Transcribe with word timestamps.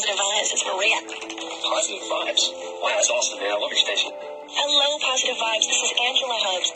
Positive 0.00 0.16
Vibes. 0.16 0.48
It's 0.56 0.64
Maria. 0.64 0.96
Positive 1.60 2.00
vibes. 2.08 2.42
Wow, 2.80 2.96
that's 2.96 3.12
awesome, 3.12 3.36
man. 3.36 3.52
I 3.52 3.60
love 3.60 3.68
your 3.68 3.84
station. 3.84 4.08
Hello, 4.48 4.96
Positive 4.96 5.36
Vibes. 5.36 5.68
This 5.68 5.76
is 5.76 5.92
Angela 5.92 6.40
Hubbs. 6.40 6.72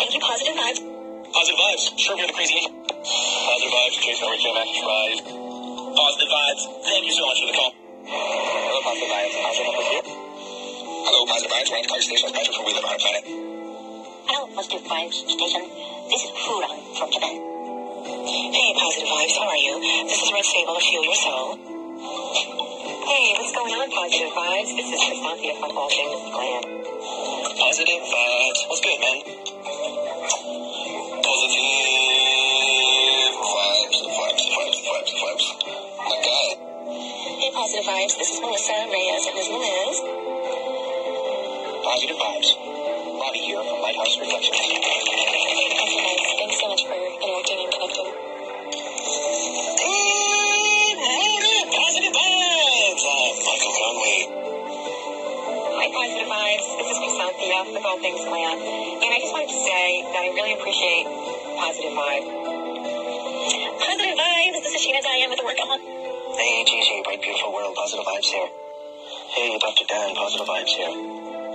Thank 0.00 0.16
you, 0.16 0.20
Positive 0.24 0.56
Vibes. 0.56 0.80
Positive 1.28 1.60
vibes. 1.60 1.84
Sure, 2.00 2.16
we're 2.16 2.24
the 2.24 2.32
crazy 2.32 2.64
Positive 2.64 3.68
vibes. 3.68 3.96
Jason 4.00 4.32
here, 4.40 4.56
man. 4.56 4.64
Right. 4.64 5.20
Positive 5.92 6.30
vibes. 6.32 6.62
Thank 6.88 7.04
you 7.04 7.12
so 7.12 7.28
much 7.28 7.38
for 7.44 7.48
the 7.52 7.56
call. 7.60 7.72
Hello, 8.08 8.80
positive 8.80 9.12
vibes. 9.12 9.34
Positive 9.44 9.68
over 9.68 9.84
here. 9.84 10.04
Hello, 10.08 11.20
positive 11.28 11.52
vibes. 11.52 11.68
We're 11.68 11.76
at 11.76 11.84
the 11.84 11.92
car 11.92 12.00
station. 12.00 12.32
Patrick 12.32 12.56
from 12.56 12.64
We 12.64 12.72
Live 12.72 12.88
on 12.88 12.96
Our 12.96 13.02
Planet. 13.04 13.24
Hello, 14.24 14.48
Positive 14.56 14.88
Vibes 14.88 15.20
Station. 15.20 15.68
This 16.08 16.24
is 16.24 16.32
Furan 16.32 16.80
from 16.96 17.12
Japan. 17.12 17.36
Hey, 18.56 18.72
Positive 18.72 19.12
Vibes. 19.12 19.36
How 19.36 19.52
are 19.52 19.60
you? 19.60 19.84
This 20.08 20.16
is 20.16 20.32
Red 20.32 20.48
Sable 20.48 20.80
to 20.80 20.84
Feel 20.88 21.04
Your 21.04 21.20
Soul. 21.20 21.73
Hey, 23.04 23.36
what's 23.36 23.52
going 23.52 23.68
on, 23.68 23.84
Positive 23.92 24.32
Vibes? 24.32 24.72
This 24.80 24.88
is 24.88 24.96
Chrysanthia 24.96 25.60
from 25.60 25.76
All 25.76 25.92
Things 25.92 26.24
Glam. 26.32 26.64
Positive 27.52 28.00
vibes. 28.00 28.60
What's 28.64 28.80
good, 28.80 28.96
man? 28.96 29.20
Positive 31.20 31.68
vibes. 33.44 33.92
Vibes. 34.08 34.48
Vibes. 34.48 34.80
Vibes. 34.88 35.12
Vibes. 35.20 35.46
My 36.00 36.16
guy. 36.16 36.48
Hey, 37.44 37.52
Positive 37.52 37.84
Vibes. 37.84 38.16
This 38.16 38.32
is 38.32 38.40
Melissa 38.40 38.72
Reyes 38.88 39.28
and 39.28 39.36
Ms. 39.36 39.52
Liz. 39.52 39.96
Positive 41.84 42.16
vibes. 42.16 42.56
Bobby 43.20 43.40
here 43.44 43.60
from 43.68 43.84
Lighthouse 43.84 44.16
Reflection. 44.16 45.13
All 57.84 58.00
Things 58.00 58.24
Glam. 58.24 58.56
And 59.04 59.10
I 59.12 59.18
just 59.20 59.28
wanted 59.36 59.52
to 59.52 59.60
say 59.60 60.08
that 60.08 60.24
I 60.24 60.32
really 60.32 60.56
appreciate 60.56 61.04
Positive 61.04 61.92
Vibe. 61.92 62.24
Positive 63.76 64.16
Vibes. 64.16 64.56
This 64.64 64.72
is 64.72 64.80
Sheena 64.80 65.04
Diane 65.04 65.28
with 65.28 65.36
the 65.36 65.44
Workout. 65.44 65.84
Hey, 66.32 66.64
Gigi, 66.64 67.04
bright 67.04 67.20
beautiful 67.20 67.52
world, 67.52 67.76
positive 67.76 68.08
vibes 68.08 68.24
here. 68.32 68.48
Hey, 69.36 69.60
Dr. 69.60 69.84
Dan, 69.84 70.16
positive 70.16 70.48
vibes 70.48 70.72
here. 70.72 70.96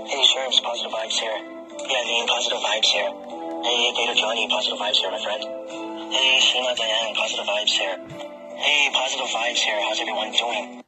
Hey, 0.06 0.22
Sherms, 0.30 0.62
positive 0.62 0.94
vibes 0.94 1.18
here. 1.18 1.34
Yeah, 1.34 2.02
Dean, 2.06 2.30
positive 2.30 2.62
vibes 2.62 2.90
here. 2.94 3.10
Hey, 3.66 3.90
Data 3.98 4.14
Johnny, 4.14 4.46
positive 4.54 4.78
vibes 4.78 5.02
here, 5.02 5.10
my 5.10 5.22
friend. 5.26 5.42
Hey, 6.14 6.38
Sheena 6.46 6.78
Diane, 6.78 7.18
positive 7.18 7.50
vibes 7.50 7.74
here. 7.74 7.98
Hey, 8.54 8.90
positive 8.94 9.34
vibes 9.34 9.62
here. 9.66 9.82
How's 9.82 9.98
everyone 9.98 10.30
doing? 10.38 10.84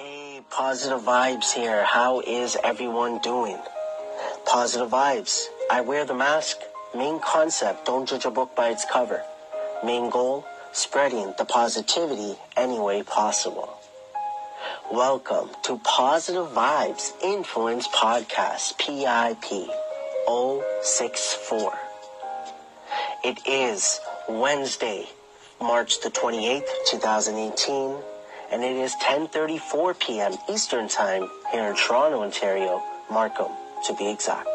Hey, 0.00 0.40
positive 0.48 1.04
vibes 1.04 1.52
here. 1.52 1.84
How 1.84 2.24
is 2.24 2.56
everyone 2.64 3.20
doing? 3.20 3.60
Positive 4.46 4.88
vibes. 4.88 5.46
I 5.70 5.80
wear 5.80 6.04
the 6.04 6.14
mask. 6.14 6.58
Main 6.94 7.18
concept, 7.18 7.86
don't 7.86 8.08
judge 8.08 8.24
a 8.24 8.30
book 8.30 8.54
by 8.54 8.68
its 8.68 8.84
cover. 8.84 9.22
Main 9.84 10.10
goal, 10.10 10.46
spreading 10.72 11.34
the 11.38 11.44
positivity 11.44 12.36
any 12.56 12.78
way 12.78 13.02
possible. 13.02 13.80
Welcome 14.92 15.50
to 15.64 15.78
Positive 15.78 16.46
Vibes 16.46 17.12
Influence 17.22 17.88
Podcast, 17.88 18.78
PIP 18.78 19.70
064. 20.82 21.78
It 23.24 23.40
is 23.46 24.00
Wednesday, 24.28 25.06
March 25.60 26.00
the 26.02 26.10
28th, 26.10 26.68
2018, 26.90 27.96
and 28.52 28.62
it 28.62 28.76
is 28.76 28.94
10:34 29.02 29.98
p.m. 29.98 30.36
Eastern 30.48 30.88
Time 30.88 31.28
here 31.50 31.68
in 31.68 31.74
Toronto, 31.74 32.22
Ontario, 32.22 32.82
Markham 33.10 33.50
to 33.84 33.94
be 33.94 34.10
exact. 34.10 34.48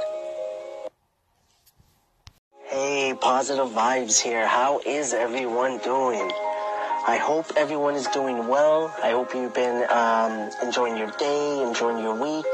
Hey, 2.65 3.15
positive 3.19 3.69
vibes 3.69 4.21
here. 4.21 4.47
How 4.47 4.79
is 4.85 5.13
everyone 5.13 5.79
doing? 5.79 6.31
I 7.07 7.17
hope 7.17 7.47
everyone 7.57 7.95
is 7.95 8.07
doing 8.07 8.47
well. 8.47 8.93
I 9.03 9.11
hope 9.11 9.33
you've 9.33 9.53
been 9.53 9.89
um, 9.89 10.51
enjoying 10.61 10.97
your 10.97 11.11
day, 11.17 11.63
enjoying 11.67 12.03
your 12.03 12.13
week. 12.13 12.45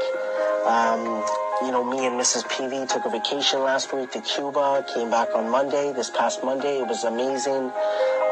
Um, 0.66 1.24
you 1.62 1.70
know, 1.70 1.84
me 1.84 2.06
and 2.06 2.18
Mrs. 2.20 2.44
PV 2.44 2.88
took 2.88 3.04
a 3.04 3.10
vacation 3.10 3.60
last 3.60 3.92
week 3.92 4.12
to 4.12 4.20
Cuba, 4.20 4.84
came 4.94 5.10
back 5.10 5.34
on 5.34 5.50
Monday, 5.50 5.92
this 5.92 6.10
past 6.10 6.42
Monday. 6.44 6.78
It 6.80 6.88
was 6.88 7.04
amazing. 7.04 7.70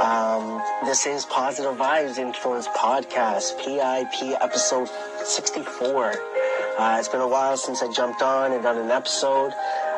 Um, 0.00 0.62
this 0.84 1.06
is 1.06 1.24
Positive 1.26 1.76
Vibes 1.76 2.18
Influence 2.18 2.68
Podcast, 2.68 3.58
PIP 3.64 4.36
episode 4.40 4.88
64. 5.24 6.33
Uh, 6.76 6.96
it's 6.98 7.08
been 7.08 7.20
a 7.20 7.28
while 7.28 7.56
since 7.56 7.82
I 7.82 7.92
jumped 7.92 8.20
on 8.20 8.52
and 8.52 8.62
done 8.62 8.78
an 8.78 8.90
episode. 8.90 9.52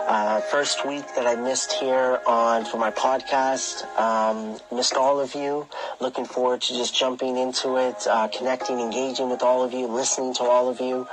Uh, 0.07 0.41
first 0.41 0.87
week 0.87 1.05
that 1.17 1.27
I 1.27 1.35
missed 1.35 1.73
here 1.73 2.21
on 2.27 2.67
for 2.67 2.77
my 2.77 2.91
podcast. 2.91 3.85
Um, 3.99 4.59
missed 4.71 4.95
all 4.95 5.19
of 5.19 5.35
you. 5.35 5.67
Looking 6.01 6.27
forward 6.27 6.61
to 6.63 6.75
just 6.75 6.95
jumping 6.95 7.39
into 7.39 7.79
it, 7.79 8.07
uh, 8.07 8.29
connecting, 8.29 8.79
engaging 8.79 9.31
with 9.31 9.43
all 9.43 9.65
of 9.65 9.73
you, 9.73 9.87
listening 9.87 10.35
to 10.35 10.43
all 10.43 10.69
of 10.69 10.81
you. 10.81 11.09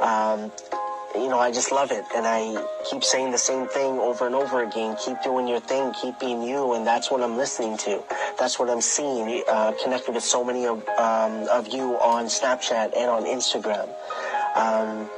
Um, 0.00 0.52
you 1.14 1.28
know, 1.28 1.38
I 1.38 1.50
just 1.50 1.72
love 1.72 1.90
it. 1.90 2.04
And 2.14 2.24
I 2.24 2.64
keep 2.88 3.02
saying 3.02 3.32
the 3.32 3.38
same 3.38 3.66
thing 3.66 3.98
over 3.98 4.24
and 4.24 4.36
over 4.36 4.62
again. 4.62 4.96
Keep 5.04 5.22
doing 5.22 5.48
your 5.48 5.60
thing. 5.60 5.92
Keep 6.00 6.20
being 6.20 6.42
you. 6.42 6.74
And 6.74 6.86
that's 6.86 7.10
what 7.10 7.22
I'm 7.22 7.36
listening 7.36 7.76
to. 7.78 8.02
That's 8.38 8.58
what 8.58 8.70
I'm 8.70 8.80
seeing. 8.80 9.42
Uh, 9.48 9.72
connected 9.82 10.14
with 10.14 10.22
so 10.22 10.44
many 10.44 10.66
of, 10.66 10.86
um, 10.90 11.48
of 11.48 11.68
you 11.68 11.98
on 11.98 12.26
Snapchat 12.26 12.96
and 12.96 13.10
on 13.10 13.24
Instagram. 13.24 13.88
Um, 14.58 15.08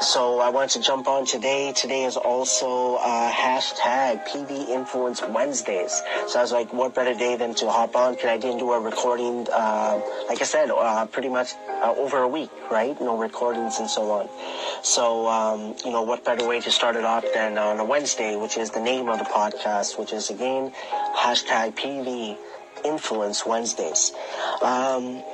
so 0.00 0.38
I 0.38 0.50
wanted 0.50 0.78
to 0.78 0.86
jump 0.86 1.08
on 1.08 1.26
today. 1.26 1.72
Today 1.72 2.04
is 2.04 2.16
also 2.16 2.94
uh, 2.94 3.32
hashtag 3.32 4.24
PV 4.28 4.68
Influence 4.68 5.20
Wednesdays. 5.20 6.00
So 6.28 6.38
I 6.38 6.42
was 6.42 6.52
like, 6.52 6.72
what 6.72 6.94
better 6.94 7.14
day 7.14 7.34
than 7.34 7.56
to 7.56 7.68
hop 7.68 7.96
on? 7.96 8.14
Because 8.14 8.30
I 8.30 8.38
didn't 8.38 8.58
do 8.58 8.70
a 8.70 8.78
recording, 8.78 9.48
uh, 9.52 10.00
like 10.28 10.40
I 10.40 10.44
said, 10.44 10.70
uh, 10.70 11.06
pretty 11.06 11.28
much 11.28 11.54
uh, 11.68 11.92
over 11.98 12.18
a 12.18 12.28
week, 12.28 12.50
right? 12.70 12.98
No 13.00 13.18
recordings 13.18 13.80
and 13.80 13.90
so 13.90 14.08
on. 14.12 14.28
So, 14.84 15.26
um, 15.26 15.74
you 15.84 15.90
know, 15.90 16.02
what 16.02 16.24
better 16.24 16.46
way 16.46 16.60
to 16.60 16.70
start 16.70 16.94
it 16.94 17.04
off 17.04 17.24
than 17.34 17.58
on 17.58 17.80
a 17.80 17.84
Wednesday, 17.84 18.36
which 18.36 18.56
is 18.56 18.70
the 18.70 18.80
name 18.80 19.08
of 19.08 19.18
the 19.18 19.24
podcast, 19.24 19.98
which 19.98 20.12
is 20.12 20.30
again, 20.30 20.72
hashtag 21.16 21.74
PV 21.74 22.36
Influence 22.84 23.44
Wednesdays. 23.44 24.12
Um, 24.62 25.24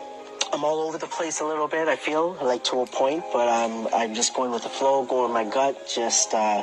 I'm 0.55 0.63
all 0.63 0.87
over 0.87 0.99
the 0.99 1.09
place 1.09 1.41
a 1.41 1.45
little 1.45 1.67
bit. 1.67 1.89
I 1.89 1.97
feel 1.97 2.37
like 2.41 2.63
to 2.71 2.83
a 2.83 2.87
point, 2.87 3.25
but 3.33 3.49
um, 3.49 3.89
I'm 3.93 4.15
just 4.15 4.35
going 4.35 4.53
with 4.53 4.63
the 4.63 4.69
flow, 4.69 5.05
going 5.05 5.25
with 5.25 5.33
my 5.33 5.53
gut. 5.53 5.89
Just 5.93 6.33
uh, 6.33 6.63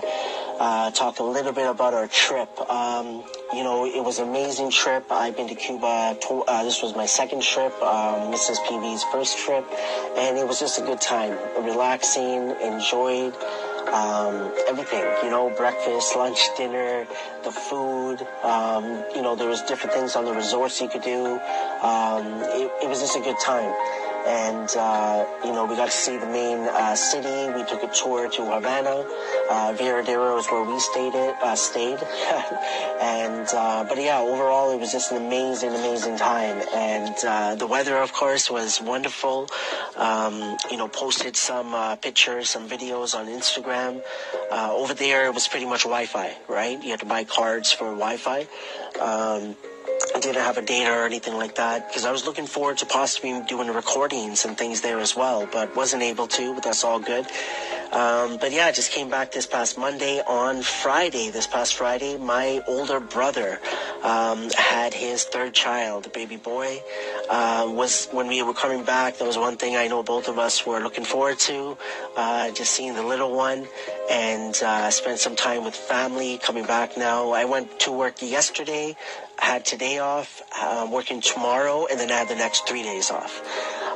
uh, 0.58 0.92
talk 0.92 1.20
a 1.20 1.24
little 1.24 1.52
bit 1.52 1.70
about 1.70 1.94
our 1.94 2.08
trip. 2.08 2.48
Um, 2.70 3.26
you 3.54 3.66
know, 3.66 3.86
it 3.86 4.02
was 4.02 4.20
an 4.20 4.30
amazing 4.30 4.72
trip. 4.72 5.12
I've 5.12 5.36
been 5.36 5.50
to 5.50 5.56
Cuba. 5.56 6.18
To, 6.22 6.44
uh, 6.48 6.64
this 6.64 6.82
was 6.82 6.96
my 6.96 7.06
second 7.06 7.42
trip, 7.42 7.74
um, 7.82 8.32
Mrs. 8.32 8.64
PV's 8.66 9.04
first 9.12 9.38
trip, 9.40 9.66
and 10.16 10.38
it 10.38 10.48
was 10.48 10.58
just 10.58 10.80
a 10.80 10.84
good 10.84 11.02
time. 11.02 11.38
Relaxing, 11.62 12.52
enjoyed 12.62 13.36
um, 13.92 14.54
everything, 14.70 15.04
you 15.24 15.30
know, 15.30 15.54
breakfast, 15.58 16.16
lunch, 16.16 16.40
dinner, 16.56 17.06
the 17.44 17.52
food, 17.52 18.26
um, 18.44 19.04
you 19.14 19.22
know, 19.22 19.36
there 19.36 19.50
was 19.50 19.62
different 19.64 19.94
things 19.94 20.16
on 20.16 20.24
the 20.24 20.34
resorts 20.34 20.80
you 20.80 20.88
could 20.88 21.02
do. 21.02 21.40
Um, 21.82 22.26
it, 22.54 22.72
it 22.84 22.90
was 22.90 23.00
just 23.00 23.16
a 23.16 23.22
good 23.22 23.40
time. 23.40 23.74
And, 24.26 24.70
uh, 24.78 25.26
you 25.44 25.52
know, 25.52 25.66
we 25.66 25.76
got 25.76 25.86
to 25.86 25.92
see 25.92 26.18
the 26.18 26.28
main 26.28 26.60
uh, 26.60 26.96
city. 26.96 27.52
We 27.58 27.66
took 27.66 27.82
a 27.82 27.88
tour 27.88 28.30
to 28.30 28.46
Havana. 28.46 29.04
Uh, 29.50 29.74
is 29.74 30.48
where 30.48 30.64
we 30.64 30.80
stayed. 30.80 31.16
Uh, 31.16 31.56
stayed. 31.56 32.00
and, 33.02 33.48
uh, 33.54 33.84
but 33.90 33.98
yeah, 33.98 34.20
overall, 34.20 34.72
it 34.72 34.80
was 34.80 34.92
just 34.92 35.12
an 35.12 35.18
amazing, 35.18 35.70
amazing 35.70 36.18
time. 36.18 36.62
And 36.74 37.16
uh, 37.26 37.56
the 37.56 37.66
weather, 37.66 37.98
of 37.98 38.14
course, 38.14 38.52
was 38.52 38.80
wonderful. 38.80 39.50
Um, 39.96 40.58
you 40.70 40.78
know, 40.78 40.88
posted 40.88 41.36
some 41.36 41.98
pictures, 41.98 42.50
some 42.50 42.70
videos 42.70 43.16
on 43.16 43.26
Instagram. 43.26 44.04
Over 44.52 44.94
there, 44.94 45.26
it 45.26 45.34
was 45.34 45.48
pretty 45.48 45.66
much 45.66 45.84
Wi-Fi, 45.84 46.38
right? 46.48 46.82
You 46.82 46.92
had 46.92 47.00
to 47.00 47.06
buy 47.06 47.24
cards 47.24 47.72
for 47.72 47.86
Wi-Fi. 47.86 48.48
Um, 49.02 49.56
I 50.14 50.20
didn't 50.20 50.42
have 50.42 50.58
a 50.58 50.62
date 50.62 50.88
or 50.88 51.06
anything 51.06 51.36
like 51.36 51.56
that 51.56 51.88
because 51.88 52.06
I 52.06 52.12
was 52.12 52.26
looking 52.26 52.46
forward 52.46 52.78
to 52.80 52.86
possibly 52.86 53.42
doing 53.48 53.70
recordings 53.70 54.44
and 54.44 54.58
things 54.58 54.82
there 54.82 55.00
as 55.00 55.16
well, 55.16 55.48
but 55.52 55.76
wasn't 55.76 56.04
able 56.04 56.28
to. 56.28 56.54
But 56.54 56.64
that's 56.64 56.84
all 56.84 57.00
good. 57.00 57.26
Um, 57.92 58.38
but 58.38 58.52
yeah, 58.52 58.68
I 58.68 58.72
just 58.72 58.92
came 58.92 59.10
back 59.10 59.32
this 59.32 59.46
past 59.46 59.78
Monday. 59.78 60.22
On 60.22 60.62
Friday, 60.62 61.30
this 61.30 61.48
past 61.48 61.76
Friday, 61.76 62.18
my 62.18 62.62
older 62.68 63.00
brother 63.00 63.60
um, 64.04 64.50
had 64.58 64.94
his 64.94 65.24
third 65.24 65.54
child, 65.54 66.12
baby 66.14 66.38
boy. 66.38 66.82
Uh, 67.30 67.66
was 67.70 68.08
when 68.12 68.28
we 68.28 68.44
were 68.44 68.54
coming 68.54 68.84
back. 68.84 69.18
That 69.18 69.26
was 69.26 69.38
one 69.38 69.58
thing 69.58 69.76
I 69.76 69.88
know 69.88 70.04
both 70.04 70.28
of 70.28 70.40
us 70.40 70.66
were 70.66 70.80
looking 70.80 71.06
forward 71.06 71.40
to. 71.40 71.78
Uh, 72.18 72.52
just 72.52 72.72
seeing 72.72 72.96
the 72.96 73.04
little 73.04 73.36
one 73.36 73.68
and 74.10 74.56
uh, 74.64 74.90
spent 74.90 75.20
some 75.20 75.36
time 75.36 75.64
with 75.64 75.76
family. 75.76 76.38
Coming 76.38 76.66
back 76.66 76.98
now, 76.98 77.32
I 77.32 77.46
went 77.46 77.80
to 77.82 77.92
work 77.92 78.22
yesterday 78.22 78.96
had 79.42 79.66
today 79.66 79.98
off, 79.98 80.42
um, 80.62 80.92
working 80.92 81.20
tomorrow, 81.20 81.88
and 81.90 82.00
then 82.00 82.12
I 82.12 82.18
had 82.18 82.30
the 82.30 82.36
next 82.36 82.68
three 82.68 82.84
days 82.84 83.10
off. 83.10 83.42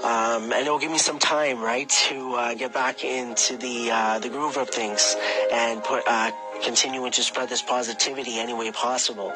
Um, 0.04 0.52
and 0.52 0.62
it'll 0.66 0.80
give 0.80 0.92
me 0.92 0.98
some 0.98 1.20
time, 1.20 1.62
right, 1.62 1.88
to 2.10 2.34
uh, 2.34 2.54
get 2.56 2.74
back 2.74 3.04
into 3.04 3.56
the 3.56 3.90
uh, 3.92 4.20
the 4.20 4.30
groove 4.30 4.58
of 4.58 4.70
things 4.70 5.16
and 5.52 5.84
put 5.84 6.04
uh, 6.08 6.32
continuing 6.64 7.12
to 7.12 7.22
spread 7.24 7.50
this 7.50 7.62
positivity 7.62 8.40
any 8.40 8.54
way 8.54 8.72
possible. 8.72 9.34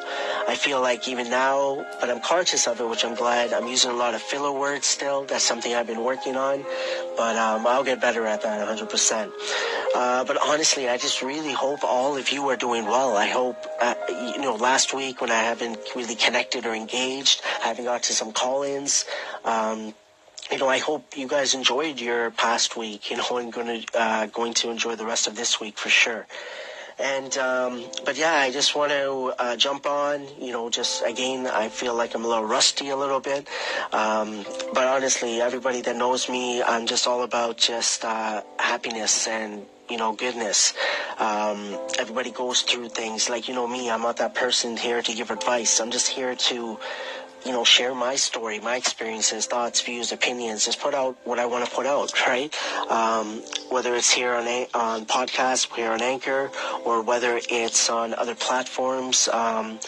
I 0.48 0.56
feel 0.56 0.80
like 0.80 1.08
even 1.08 1.30
now, 1.30 1.86
but 2.00 2.10
I'm 2.10 2.20
conscious 2.20 2.66
of 2.66 2.80
it, 2.80 2.88
which 2.88 3.04
I'm 3.04 3.14
glad. 3.14 3.52
I'm 3.52 3.68
using 3.68 3.90
a 3.90 3.94
lot 3.94 4.14
of 4.14 4.20
filler 4.22 4.52
words 4.52 4.86
still. 4.86 5.24
That's 5.24 5.44
something 5.44 5.74
I've 5.74 5.86
been 5.86 6.04
working 6.04 6.36
on, 6.36 6.64
but 7.16 7.36
um, 7.36 7.66
I'll 7.66 7.84
get 7.84 8.00
better 8.00 8.26
at 8.26 8.42
that 8.42 8.66
100%. 8.66 9.32
Uh, 9.94 10.24
but 10.24 10.38
honestly, 10.40 10.88
I 10.88 10.96
just 10.98 11.20
really 11.22 11.52
hope 11.52 11.82
all 11.82 12.16
of 12.16 12.30
you 12.30 12.48
are 12.50 12.56
doing 12.56 12.84
well. 12.84 13.16
I 13.16 13.26
hope, 13.26 13.56
uh, 13.80 13.94
you 14.08 14.40
know, 14.40 14.54
last 14.54 14.94
week 14.94 15.20
when 15.20 15.30
I 15.30 15.42
haven't 15.42 15.78
really 15.96 16.14
connected 16.14 16.64
or 16.64 16.74
engaged, 16.74 17.42
I 17.62 17.68
haven't 17.68 17.86
got 17.86 18.04
to 18.04 18.12
some 18.12 18.32
call-ins. 18.32 19.04
Um, 19.44 19.94
you 20.50 20.58
know, 20.58 20.68
I 20.68 20.78
hope 20.78 21.16
you 21.16 21.28
guys 21.28 21.54
enjoyed 21.54 22.00
your 22.00 22.30
past 22.30 22.76
week. 22.76 23.10
You 23.10 23.16
know, 23.16 23.24
I'm 23.32 23.50
going 23.50 23.82
to 23.82 23.98
uh, 24.00 24.26
going 24.26 24.54
to 24.54 24.70
enjoy 24.70 24.96
the 24.96 25.06
rest 25.06 25.26
of 25.26 25.36
this 25.36 25.60
week 25.60 25.78
for 25.78 25.88
sure. 25.88 26.26
And 26.98 27.36
um, 27.38 27.84
but 28.04 28.18
yeah, 28.18 28.34
I 28.34 28.50
just 28.50 28.74
want 28.74 28.92
to 28.92 29.32
uh, 29.38 29.56
jump 29.56 29.86
on. 29.86 30.26
You 30.38 30.52
know, 30.52 30.68
just 30.68 31.02
again, 31.04 31.46
I 31.46 31.68
feel 31.68 31.94
like 31.94 32.14
I'm 32.14 32.24
a 32.24 32.28
little 32.28 32.44
rusty 32.44 32.90
a 32.90 32.96
little 32.96 33.20
bit. 33.20 33.48
Um, 33.92 34.44
but 34.74 34.86
honestly, 34.86 35.40
everybody 35.40 35.80
that 35.82 35.96
knows 35.96 36.28
me, 36.28 36.62
I'm 36.62 36.86
just 36.86 37.06
all 37.06 37.22
about 37.22 37.56
just 37.56 38.04
uh, 38.04 38.42
happiness 38.58 39.26
and 39.26 39.64
you 39.90 39.96
know, 39.96 40.12
goodness. 40.12 40.72
Um, 41.18 41.76
everybody 41.98 42.30
goes 42.30 42.62
through 42.62 42.88
things 42.90 43.28
like, 43.28 43.48
you 43.48 43.54
know, 43.54 43.66
me, 43.66 43.90
I'm 43.90 44.02
not 44.02 44.18
that 44.18 44.34
person 44.34 44.76
here 44.76 45.02
to 45.02 45.14
give 45.14 45.30
advice. 45.30 45.80
I'm 45.80 45.90
just 45.90 46.08
here 46.08 46.34
to 46.34 46.78
you 47.44 47.52
know, 47.52 47.64
share 47.64 47.94
my 47.94 48.16
story, 48.16 48.60
my 48.60 48.76
experiences, 48.76 49.46
thoughts, 49.46 49.80
views, 49.80 50.12
opinions. 50.12 50.64
Just 50.66 50.80
put 50.80 50.94
out 50.94 51.16
what 51.24 51.38
I 51.38 51.46
want 51.46 51.64
to 51.64 51.74
put 51.74 51.86
out, 51.86 52.12
right? 52.26 52.54
Um, 52.90 53.42
whether 53.70 53.94
it's 53.94 54.10
here 54.10 54.34
on 54.34 54.46
a, 54.46 54.68
on 54.74 55.06
podcast, 55.06 55.74
here 55.74 55.90
on 55.90 56.02
Anchor, 56.02 56.50
or 56.84 57.02
whether 57.02 57.40
it's 57.48 57.88
on 57.88 58.14
other 58.14 58.34
platforms. 58.34 59.28
Um, 59.28 59.78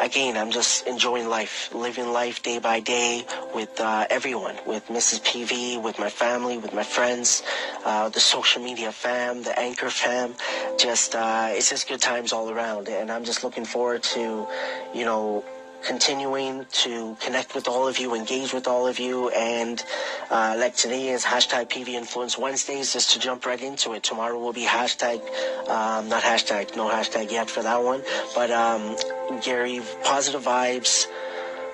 again, 0.00 0.36
I'm 0.36 0.50
just 0.50 0.86
enjoying 0.86 1.28
life, 1.28 1.74
living 1.74 2.12
life 2.12 2.42
day 2.42 2.58
by 2.58 2.80
day 2.80 3.24
with 3.54 3.80
uh, 3.80 4.06
everyone, 4.10 4.56
with 4.66 4.86
Mrs. 4.88 5.20
PV, 5.22 5.82
with 5.82 5.98
my 5.98 6.10
family, 6.10 6.58
with 6.58 6.72
my 6.72 6.82
friends, 6.82 7.42
uh, 7.84 8.08
the 8.08 8.20
social 8.20 8.62
media 8.62 8.92
fam, 8.92 9.42
the 9.42 9.58
Anchor 9.58 9.90
fam. 9.90 10.34
Just 10.78 11.14
uh, 11.14 11.48
it's 11.50 11.70
just 11.70 11.88
good 11.88 12.00
times 12.00 12.32
all 12.32 12.50
around, 12.50 12.88
and 12.88 13.10
I'm 13.10 13.24
just 13.24 13.44
looking 13.44 13.64
forward 13.64 14.02
to, 14.14 14.46
you 14.94 15.04
know 15.04 15.44
continuing 15.84 16.66
to 16.84 17.16
connect 17.20 17.54
with 17.54 17.68
all 17.68 17.86
of 17.86 17.98
you, 17.98 18.14
engage 18.14 18.52
with 18.52 18.66
all 18.66 18.86
of 18.86 18.98
you, 18.98 19.28
and 19.30 19.82
uh, 20.30 20.54
like 20.58 20.76
today 20.76 21.08
is 21.08 21.24
hashtag 21.24 21.68
PV 21.68 21.88
Influence 21.88 22.38
Wednesdays, 22.38 22.92
just 22.92 23.12
to 23.12 23.18
jump 23.18 23.46
right 23.46 23.60
into 23.60 23.92
it. 23.92 24.02
Tomorrow 24.02 24.38
will 24.38 24.52
be 24.52 24.64
hashtag, 24.64 25.20
um, 25.68 26.08
not 26.08 26.22
hashtag, 26.22 26.76
no 26.76 26.88
hashtag 26.88 27.30
yet 27.30 27.50
for 27.50 27.62
that 27.62 27.82
one, 27.82 28.02
but 28.34 28.50
um, 28.50 28.96
Gary, 29.42 29.80
positive 30.04 30.42
vibes. 30.42 31.06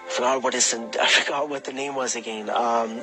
I 0.07 0.11
forgot 0.11 0.43
what 0.43 0.55
is 0.55 0.75
I 1.01 1.07
forgot 1.07 1.49
what 1.49 1.65
the 1.65 1.73
name 1.73 1.95
was 1.95 2.17
again. 2.17 2.51
Um, 2.51 3.01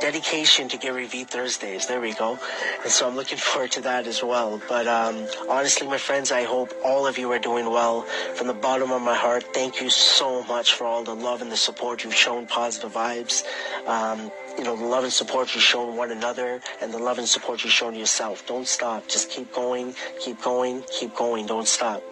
dedication 0.00 0.68
to 0.68 0.76
Gary 0.78 1.06
V 1.06 1.24
Thursdays. 1.24 1.86
There 1.86 2.00
we 2.00 2.14
go. 2.14 2.38
And 2.82 2.90
so 2.90 3.08
I'm 3.08 3.16
looking 3.16 3.38
forward 3.50 3.72
to 3.72 3.82
that 3.82 4.06
as 4.06 4.22
well. 4.22 4.60
But 4.68 4.86
um, 4.86 5.26
honestly, 5.48 5.86
my 5.86 5.98
friends, 5.98 6.32
I 6.32 6.44
hope 6.44 6.72
all 6.84 7.06
of 7.06 7.18
you 7.18 7.30
are 7.32 7.38
doing 7.38 7.66
well. 7.70 8.02
From 8.34 8.46
the 8.46 8.54
bottom 8.54 8.90
of 8.90 9.02
my 9.02 9.14
heart, 9.14 9.44
thank 9.54 9.80
you 9.80 9.90
so 9.90 10.42
much 10.44 10.74
for 10.74 10.84
all 10.84 11.04
the 11.04 11.14
love 11.14 11.42
and 11.42 11.52
the 11.52 11.56
support 11.56 12.04
you've 12.04 12.14
shown, 12.14 12.46
positive 12.46 12.92
vibes. 12.92 13.44
Um, 13.86 14.30
you 14.58 14.64
know, 14.64 14.76
the 14.76 14.84
love 14.84 15.04
and 15.04 15.12
support 15.12 15.54
you've 15.54 15.62
shown 15.62 15.96
one 15.96 16.10
another 16.10 16.60
and 16.80 16.92
the 16.92 16.98
love 16.98 17.18
and 17.18 17.28
support 17.28 17.62
you've 17.62 17.72
shown 17.72 17.94
yourself. 17.94 18.46
Don't 18.46 18.66
stop. 18.66 19.06
Just 19.08 19.30
keep 19.30 19.52
going, 19.52 19.94
keep 20.20 20.42
going, 20.42 20.82
keep 20.98 21.14
going. 21.14 21.46
Don't 21.46 21.68
stop. 21.68 22.02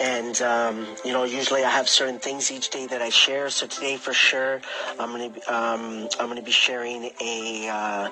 And, 0.00 0.40
um, 0.42 0.86
you 1.04 1.12
know, 1.12 1.24
usually 1.24 1.64
I 1.64 1.70
have 1.70 1.88
certain 1.88 2.18
things 2.18 2.50
each 2.50 2.70
day 2.70 2.86
that 2.86 3.00
I 3.00 3.10
share. 3.10 3.48
So 3.50 3.66
today 3.66 3.96
for 3.96 4.12
sure, 4.12 4.60
I'm 4.98 5.10
going 5.10 5.32
to, 5.32 5.54
um, 5.54 6.08
I'm 6.18 6.26
going 6.26 6.36
to 6.36 6.42
be 6.42 6.50
sharing 6.50 7.10
a, 7.20 7.68
uh, 7.68 8.08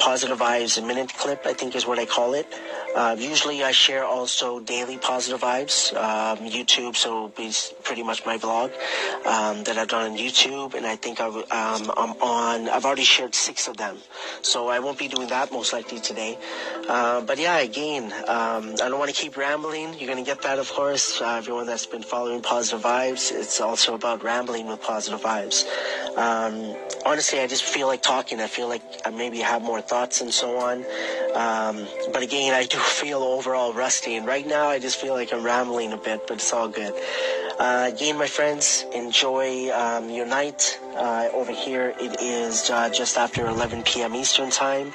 positive 0.00 0.38
vibes 0.38 0.78
a 0.78 0.82
minute 0.82 1.12
clip, 1.14 1.46
I 1.46 1.52
think 1.52 1.76
is 1.76 1.86
what 1.86 1.98
I 1.98 2.06
call 2.06 2.34
it. 2.34 2.46
Uh, 2.96 3.14
usually 3.18 3.62
I 3.62 3.70
share 3.70 4.04
also 4.04 4.58
daily 4.58 4.98
positive 4.98 5.40
vibes, 5.40 5.94
um, 5.94 6.38
YouTube, 6.38 6.96
so 6.96 7.32
it's 7.38 7.72
pretty 7.84 8.02
much 8.02 8.26
my 8.26 8.36
vlog 8.36 8.72
um, 9.26 9.62
that 9.64 9.76
I've 9.78 9.86
done 9.86 10.10
on 10.10 10.18
YouTube, 10.18 10.74
and 10.74 10.84
I 10.84 10.96
think 10.96 11.20
I've, 11.20 11.36
um, 11.36 11.92
I'm 11.96 12.10
on, 12.20 12.68
I've 12.68 12.84
already 12.84 13.04
shared 13.04 13.34
six 13.34 13.68
of 13.68 13.76
them, 13.76 13.98
so 14.42 14.68
I 14.68 14.80
won't 14.80 14.98
be 14.98 15.06
doing 15.06 15.28
that 15.28 15.52
most 15.52 15.72
likely 15.72 16.00
today. 16.00 16.36
Uh, 16.88 17.20
but 17.20 17.38
yeah, 17.38 17.58
again, 17.58 18.12
um, 18.26 18.74
I 18.82 18.88
don't 18.88 18.98
want 18.98 19.14
to 19.14 19.20
keep 19.22 19.36
rambling. 19.36 19.94
You're 19.94 20.10
going 20.10 20.24
to 20.24 20.28
get 20.28 20.42
that, 20.42 20.58
of 20.58 20.68
course. 20.72 21.20
Uh, 21.20 21.36
everyone 21.36 21.66
that's 21.66 21.86
been 21.86 22.02
following 22.02 22.42
positive 22.42 22.82
vibes, 22.82 23.30
it's 23.30 23.60
also 23.60 23.94
about 23.94 24.24
rambling 24.24 24.66
with 24.66 24.82
positive 24.82 25.20
vibes. 25.20 25.64
Um, 26.16 26.76
honestly, 27.06 27.40
I 27.40 27.46
just 27.46 27.64
feel 27.64 27.86
like 27.86 28.02
talking. 28.02 28.40
I 28.40 28.46
feel 28.46 28.68
like 28.68 28.82
I 29.04 29.10
maybe 29.10 29.38
have 29.38 29.62
more 29.62 29.80
thoughts 29.80 30.20
and 30.20 30.32
so 30.32 30.58
on. 30.58 30.84
Um, 31.34 31.86
but 32.12 32.22
again, 32.22 32.54
I 32.54 32.64
do 32.64 32.78
feel 33.00 33.22
overall 33.22 33.72
rusty. 33.72 34.16
And 34.16 34.26
right 34.26 34.46
now, 34.46 34.68
I 34.68 34.78
just 34.78 35.00
feel 35.00 35.14
like 35.14 35.32
I'm 35.32 35.42
rambling 35.42 35.92
a 35.92 35.96
bit, 35.96 36.26
but 36.26 36.34
it's 36.38 36.52
all 36.52 36.68
good. 36.68 36.94
Uh, 37.60 37.90
again, 37.92 38.16
my 38.16 38.26
friends, 38.26 38.86
enjoy 38.94 39.68
um, 39.72 40.08
your 40.08 40.24
night. 40.24 40.80
Uh, 40.96 41.28
over 41.34 41.52
here, 41.52 41.92
it 42.00 42.18
is 42.18 42.70
uh, 42.70 42.88
just 42.88 43.18
after 43.18 43.46
11 43.46 43.82
p.m. 43.82 44.14
Eastern 44.14 44.48
Time. 44.48 44.90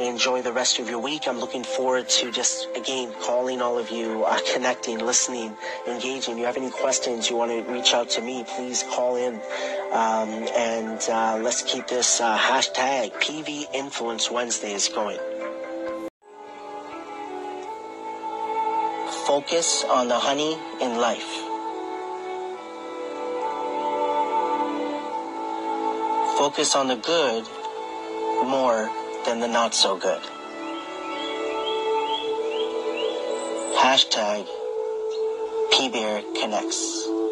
Enjoy 0.00 0.42
the 0.42 0.52
rest 0.52 0.80
of 0.80 0.90
your 0.90 0.98
week. 0.98 1.28
I'm 1.28 1.38
looking 1.38 1.62
forward 1.62 2.08
to 2.08 2.32
just, 2.32 2.66
again, 2.74 3.14
calling 3.22 3.62
all 3.62 3.78
of 3.78 3.90
you, 3.90 4.24
uh, 4.24 4.40
connecting, 4.52 4.98
listening, 4.98 5.54
engaging. 5.86 6.34
If 6.34 6.40
you 6.40 6.46
have 6.46 6.56
any 6.56 6.70
questions, 6.70 7.30
you 7.30 7.36
want 7.36 7.52
to 7.52 7.72
reach 7.72 7.94
out 7.94 8.10
to 8.10 8.20
me, 8.20 8.44
please 8.56 8.82
call 8.82 9.14
in. 9.14 9.34
Um, 9.92 10.30
and 10.58 11.00
uh, 11.08 11.38
let's 11.40 11.62
keep 11.62 11.86
this 11.86 12.20
uh, 12.20 12.36
hashtag 12.36 13.12
PV 13.12 13.72
Influence 13.72 14.28
Wednesdays 14.28 14.88
going. 14.88 15.20
Focus 19.24 19.84
on 19.84 20.08
the 20.08 20.18
honey 20.18 20.58
in 20.80 20.98
life. 20.98 21.47
Focus 26.38 26.76
on 26.76 26.86
the 26.86 26.94
good 26.94 27.44
more 28.46 28.88
than 29.26 29.40
the 29.40 29.48
not 29.48 29.74
so 29.74 29.98
good. 29.98 30.22
Hashtag 33.74 34.46
PBear 35.72 36.22
Connects. 36.40 37.27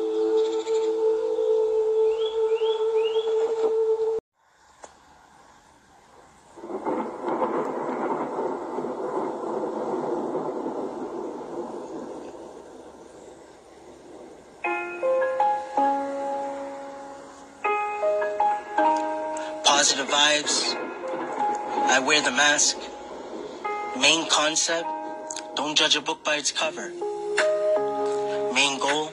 Positive 19.87 20.13
vibes. 20.13 20.75
I 21.87 22.01
wear 22.01 22.21
the 22.21 22.33
mask. 22.33 22.77
Main 24.01 24.29
concept, 24.29 24.89
don't 25.55 25.79
judge 25.79 25.95
a 25.95 26.01
book 26.01 26.25
by 26.25 26.35
its 26.35 26.51
cover. 26.51 26.89
Main 28.53 28.81
goal, 28.81 29.13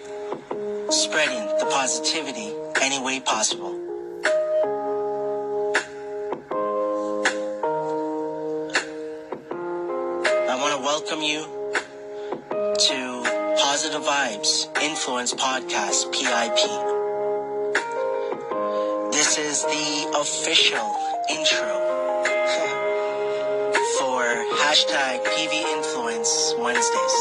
spreading 0.89 1.45
the 1.59 1.67
positivity 1.69 2.51
any 2.81 2.99
way 2.99 3.19
possible. 3.19 3.79
I 10.49 10.55
want 10.59 10.73
to 10.75 10.81
welcome 10.81 11.21
you 11.21 11.43
to 12.49 13.55
Positive 13.61 14.01
Vibes 14.01 14.81
Influence 14.81 15.35
Podcast, 15.35 16.11
PIP. 16.11 17.02
This 19.23 19.37
is 19.37 19.63
the 19.63 20.19
official 20.19 20.95
intro 21.29 21.79
for 23.97 24.19
hashtag 24.59 25.23
PV 25.23 25.53
Influence 25.77 26.53
Wednesdays. 26.59 27.17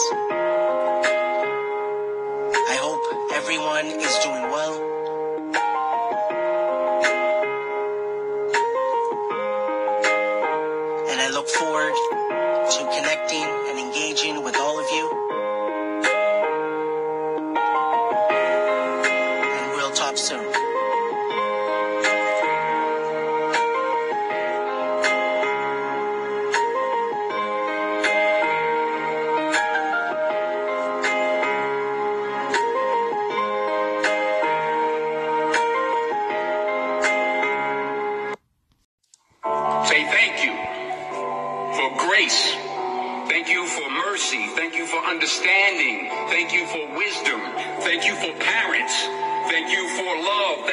I 2.58 2.76
hope 2.82 3.02
everyone 3.34 3.86
is 3.86 4.18
doing 4.18 4.42
well. 4.50 4.74
And 11.08 11.20
I 11.20 11.28
look 11.32 11.46
forward 11.46 11.94
to 12.72 12.80
connecting 12.98 13.46
and 13.70 13.78
engaging 13.78 14.42
with 14.42 14.56
all 14.56 14.80
of 14.80 14.90
you. 14.90 15.41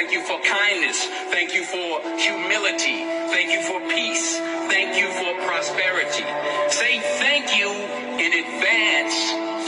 Thank 0.10 0.26
you 0.26 0.28
for 0.28 0.42
kindness. 0.42 1.06
Thank 1.30 1.54
you 1.54 1.64
for 1.66 2.02
humility. 2.18 2.98
Thank 3.30 3.52
you 3.54 3.62
for 3.62 3.78
peace. 3.94 4.40
Thank 4.74 4.98
you 4.98 5.06
for 5.06 5.38
prosperity. 5.46 6.26
Say 6.74 6.98
thank 7.22 7.56
you 7.56 7.70
in 8.18 8.34
advance 8.34 9.14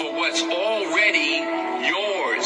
for 0.01 0.09
what's 0.17 0.41
already 0.41 1.45
yours. 1.85 2.45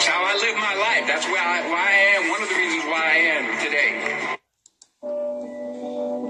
It's 0.00 0.06
how 0.06 0.24
I 0.24 0.40
live 0.40 0.56
my 0.56 0.74
life. 0.80 1.04
That's 1.06 1.26
where 1.26 1.44
I, 1.44 1.68
why 1.68 1.84
I 1.84 1.96
am. 2.16 2.30
One 2.30 2.42
of 2.42 2.48
the 2.48 2.54
reasons 2.56 2.84
why 2.84 3.04
I 3.04 3.16
am 3.36 3.64
today. 3.66 4.26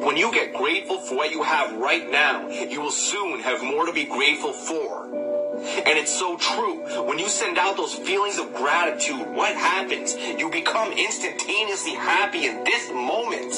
When 0.07 0.17
you 0.17 0.33
get 0.33 0.55
grateful 0.55 0.99
for 1.01 1.15
what 1.17 1.31
you 1.31 1.45
have 1.45 1.79
right 1.79 2.11
now, 2.11 2.49
you 2.51 2.81
will 2.83 2.91
soon 2.91 3.39
have 3.41 3.63
more 3.63 3.87
to 3.87 3.93
be 3.93 4.05
grateful 4.07 4.53
for. 4.53 5.28
And 5.87 5.99
it's 5.99 6.13
so 6.17 6.37
true. 6.37 7.05
When 7.07 7.19
you 7.19 7.29
send 7.29 7.59
out 7.59 7.77
those 7.77 7.95
feelings 7.95 8.39
of 8.39 8.55
gratitude, 8.55 9.27
what 9.35 9.55
happens? 9.55 10.17
You 10.17 10.51
become 10.51 10.93
instantaneously 10.93 11.93
happy 11.93 12.47
in 12.47 12.65
this 12.65 12.91
moment. 12.91 13.55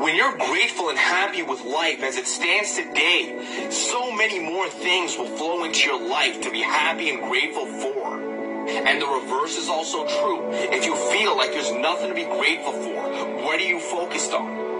When 0.00 0.16
you're 0.16 0.36
grateful 0.36 0.88
and 0.88 0.98
happy 0.98 1.42
with 1.42 1.64
life 1.64 2.02
as 2.02 2.16
it 2.16 2.26
stands 2.26 2.74
today, 2.76 3.70
so 3.70 4.10
many 4.14 4.38
more 4.38 4.68
things 4.68 5.16
will 5.16 5.28
flow 5.36 5.64
into 5.64 5.88
your 5.88 6.08
life 6.08 6.40
to 6.42 6.50
be 6.50 6.60
happy 6.60 7.10
and 7.10 7.22
grateful 7.22 7.66
for. 7.66 8.20
And 8.68 9.00
the 9.00 9.06
reverse 9.06 9.56
is 9.56 9.68
also 9.68 10.06
true. 10.06 10.50
If 10.50 10.84
you 10.84 10.96
feel 11.12 11.36
like 11.36 11.52
there's 11.52 11.72
nothing 11.72 12.08
to 12.08 12.14
be 12.14 12.24
grateful 12.24 12.72
for, 12.72 13.44
what 13.44 13.60
are 13.60 13.64
you 13.64 13.78
focused 13.78 14.32
on? 14.32 14.73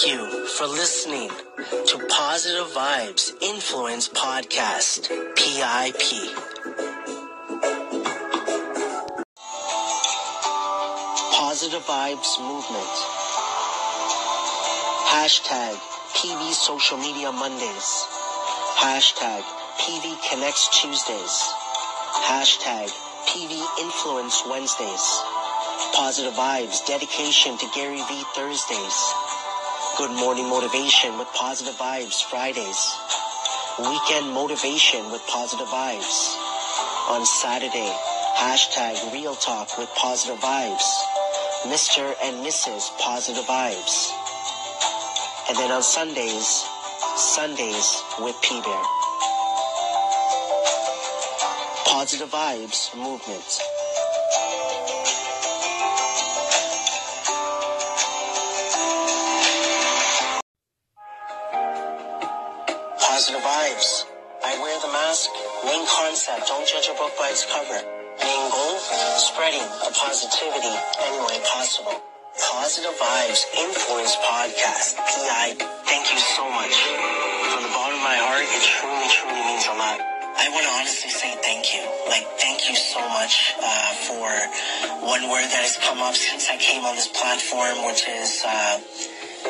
Thank 0.00 0.14
you 0.14 0.46
for 0.46 0.66
listening 0.68 1.28
to 1.28 2.06
Positive 2.08 2.68
Vibes 2.68 3.32
Influence 3.42 4.08
Podcast, 4.08 5.08
PIP. 5.34 6.04
Positive 11.34 11.82
Vibes 11.82 12.38
Movement. 12.38 12.94
Hashtag 15.10 15.74
PV 16.14 16.52
Social 16.52 16.98
Media 16.98 17.32
Mondays. 17.32 18.06
Hashtag 18.78 19.42
PV 19.80 20.30
Connects 20.30 20.80
Tuesdays. 20.80 21.42
Hashtag 22.22 22.86
PV 23.26 23.66
Influence 23.80 24.44
Wednesdays. 24.48 25.22
Positive 25.92 26.34
Vibes 26.34 26.86
Dedication 26.86 27.58
to 27.58 27.66
Gary 27.74 28.02
V 28.08 28.22
Thursdays. 28.36 29.37
Good 29.98 30.12
Morning 30.12 30.48
Motivation 30.48 31.18
with 31.18 31.26
Positive 31.34 31.74
Vibes 31.74 32.22
Fridays. 32.22 32.94
Weekend 33.80 34.32
Motivation 34.32 35.10
with 35.10 35.26
Positive 35.26 35.66
Vibes. 35.66 36.36
On 37.10 37.26
Saturday, 37.26 37.92
hashtag 38.36 39.12
Real 39.12 39.34
Talk 39.34 39.76
with 39.76 39.88
Positive 39.96 40.38
Vibes. 40.38 40.86
Mr. 41.64 42.14
and 42.22 42.46
Mrs. 42.46 42.96
Positive 43.00 43.42
Vibes. 43.42 44.12
And 45.48 45.58
then 45.58 45.72
on 45.72 45.82
Sundays, 45.82 46.64
Sundays 47.16 48.00
with 48.20 48.36
P 48.40 48.60
Bear. 48.60 48.82
Positive 51.86 52.30
Vibes 52.30 52.94
Movement. 52.94 53.77
Concept, 66.18 66.48
don't 66.50 66.66
judge 66.66 66.90
a 66.90 66.98
book 66.98 67.14
by 67.14 67.30
its 67.30 67.46
cover. 67.46 67.78
Main 68.18 68.50
goal, 68.50 68.74
spreading 69.22 69.62
a 69.62 69.90
positivity 69.94 70.74
any 71.06 71.20
way 71.22 71.38
possible. 71.46 71.94
Positive 72.34 72.90
Vibes 72.90 73.46
Influence 73.54 74.18
Podcast, 74.26 74.98
PI. 74.98 75.54
Thank 75.86 76.10
you 76.10 76.18
so 76.18 76.42
much. 76.50 76.74
From 77.54 77.62
the 77.62 77.70
bottom 77.70 78.02
of 78.02 78.02
my 78.02 78.18
heart, 78.18 78.42
it 78.42 78.62
truly, 78.66 79.06
truly 79.14 79.46
means 79.46 79.62
a 79.70 79.78
lot. 79.78 80.02
I 80.02 80.50
want 80.50 80.66
to 80.66 80.72
honestly 80.82 81.14
say 81.14 81.38
thank 81.38 81.70
you. 81.70 81.86
Like, 82.10 82.26
thank 82.42 82.66
you 82.66 82.74
so 82.74 82.98
much 82.98 83.54
uh, 83.62 83.94
for 84.10 84.26
one 85.06 85.22
word 85.30 85.46
that 85.46 85.62
has 85.62 85.78
come 85.78 86.02
up 86.02 86.18
since 86.18 86.50
I 86.50 86.58
came 86.58 86.82
on 86.82 86.98
this 86.98 87.14
platform, 87.14 87.86
which 87.86 88.02
is 88.10 88.42
uh, 88.42 88.82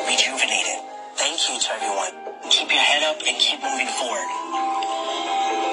rejuvenated. 0.05 0.85
Thank 1.17 1.49
you 1.49 1.57
to 1.57 1.67
everyone. 1.81 2.13
Keep 2.53 2.69
your 2.69 2.85
head 2.85 3.01
up 3.09 3.17
and 3.25 3.33
keep 3.41 3.57
moving 3.57 3.89
forward. 3.89 4.68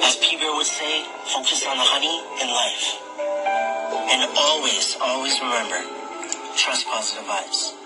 As 0.07 0.15
P 0.19 0.37
Bear 0.37 0.55
would 0.55 0.67
say, 0.67 1.03
focus 1.35 1.67
on 1.67 1.77
the 1.77 1.83
honey 1.83 2.23
in 2.39 2.47
life. 2.47 2.95
And 4.07 4.31
always, 4.39 4.97
always 5.03 5.35
remember, 5.41 5.83
trust 6.55 6.87
positive 6.87 7.25
vibes. 7.25 7.86